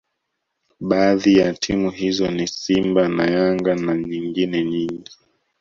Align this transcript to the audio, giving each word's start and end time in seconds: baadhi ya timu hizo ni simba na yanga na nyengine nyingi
baadhi 0.79 1.37
ya 1.37 1.53
timu 1.53 1.89
hizo 1.91 2.31
ni 2.31 2.47
simba 2.47 3.07
na 3.07 3.23
yanga 3.31 3.75
na 3.75 3.95
nyengine 3.97 4.63
nyingi 4.65 5.11